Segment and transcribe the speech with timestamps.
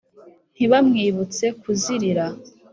[0.55, 2.25] ntibamwibutse kuzirira.